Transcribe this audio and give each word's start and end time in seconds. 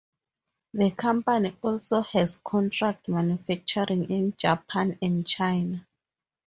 The 0.73 0.89
company 0.89 1.55
also 1.61 2.01
has 2.01 2.37
contract 2.37 3.07
manufacturing 3.07 4.09
in 4.09 4.33
Japan 4.35 4.97
and 4.99 5.27
China. 5.27 5.85